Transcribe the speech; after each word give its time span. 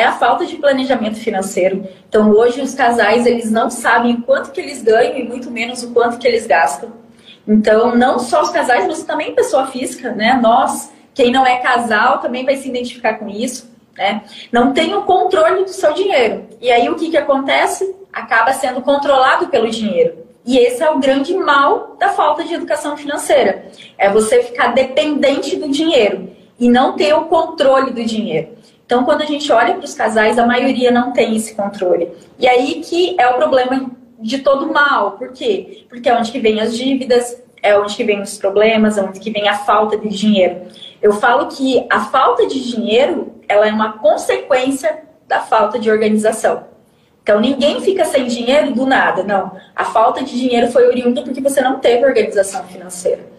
é 0.00 0.04
a 0.04 0.12
falta 0.12 0.46
de 0.46 0.56
planejamento 0.56 1.18
financeiro. 1.18 1.86
Então, 2.08 2.30
hoje 2.30 2.60
os 2.60 2.74
casais, 2.74 3.26
eles 3.26 3.50
não 3.50 3.70
sabem 3.70 4.14
o 4.14 4.22
quanto 4.22 4.50
que 4.50 4.60
eles 4.60 4.82
ganham 4.82 5.18
e 5.18 5.24
muito 5.24 5.50
menos 5.50 5.82
o 5.82 5.92
quanto 5.92 6.18
que 6.18 6.26
eles 6.26 6.46
gastam. 6.46 6.92
Então, 7.46 7.94
não 7.94 8.18
só 8.18 8.42
os 8.42 8.50
casais, 8.50 8.86
mas 8.86 9.02
também 9.02 9.34
pessoa 9.34 9.66
física, 9.66 10.12
né? 10.12 10.38
Nós, 10.40 10.90
quem 11.12 11.30
não 11.30 11.46
é 11.46 11.58
casal, 11.58 12.18
também 12.18 12.44
vai 12.44 12.56
se 12.56 12.68
identificar 12.68 13.14
com 13.14 13.28
isso, 13.28 13.70
né? 13.96 14.22
Não 14.50 14.72
tem 14.72 14.94
o 14.94 15.02
controle 15.02 15.64
do 15.64 15.70
seu 15.70 15.92
dinheiro. 15.92 16.46
E 16.60 16.70
aí, 16.70 16.88
o 16.88 16.94
que 16.94 17.10
que 17.10 17.16
acontece? 17.16 17.94
Acaba 18.12 18.52
sendo 18.52 18.80
controlado 18.80 19.48
pelo 19.48 19.68
dinheiro. 19.68 20.30
E 20.46 20.56
esse 20.58 20.82
é 20.82 20.90
o 20.90 20.98
grande 20.98 21.34
mal 21.34 21.96
da 21.98 22.08
falta 22.08 22.42
de 22.42 22.54
educação 22.54 22.96
financeira. 22.96 23.66
É 23.98 24.08
você 24.10 24.42
ficar 24.42 24.68
dependente 24.68 25.56
do 25.56 25.68
dinheiro 25.68 26.30
e 26.58 26.68
não 26.68 26.96
ter 26.96 27.12
o 27.12 27.26
controle 27.26 27.90
do 27.90 28.02
dinheiro. 28.02 28.60
Então, 28.90 29.04
quando 29.04 29.22
a 29.22 29.24
gente 29.24 29.52
olha 29.52 29.74
para 29.74 29.84
os 29.84 29.94
casais, 29.94 30.36
a 30.36 30.44
maioria 30.44 30.90
não 30.90 31.12
tem 31.12 31.36
esse 31.36 31.54
controle. 31.54 32.10
E 32.36 32.48
aí 32.48 32.80
que 32.80 33.14
é 33.20 33.28
o 33.28 33.34
problema 33.34 33.88
de 34.18 34.38
todo 34.38 34.72
mal. 34.72 35.12
Por 35.12 35.30
quê? 35.30 35.84
Porque 35.88 36.08
é 36.08 36.18
onde 36.18 36.32
que 36.32 36.40
vem 36.40 36.60
as 36.60 36.76
dívidas, 36.76 37.40
é 37.62 37.78
onde 37.78 37.94
que 37.94 38.02
vem 38.02 38.20
os 38.20 38.36
problemas, 38.36 38.98
é 38.98 39.02
onde 39.02 39.20
que 39.20 39.30
vem 39.30 39.48
a 39.48 39.58
falta 39.58 39.96
de 39.96 40.08
dinheiro. 40.08 40.62
Eu 41.00 41.12
falo 41.12 41.46
que 41.46 41.86
a 41.88 42.00
falta 42.06 42.48
de 42.48 42.68
dinheiro, 42.68 43.32
ela 43.48 43.68
é 43.68 43.72
uma 43.72 43.92
consequência 43.92 45.04
da 45.28 45.38
falta 45.38 45.78
de 45.78 45.88
organização. 45.88 46.64
Então 47.22 47.40
ninguém 47.40 47.80
fica 47.80 48.04
sem 48.04 48.26
dinheiro 48.26 48.74
do 48.74 48.86
nada, 48.86 49.22
não. 49.22 49.52
A 49.76 49.84
falta 49.84 50.24
de 50.24 50.36
dinheiro 50.36 50.66
foi 50.72 50.88
oriunda 50.88 51.22
porque 51.22 51.40
você 51.40 51.60
não 51.60 51.78
teve 51.78 52.04
organização 52.04 52.64
financeira. 52.64 53.29